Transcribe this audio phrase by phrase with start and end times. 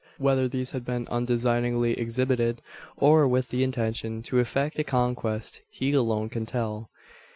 [0.17, 2.63] Whether these had been undesignedly exhibited,
[2.97, 6.89] or with the intention to effect a conquest, he alone can tell.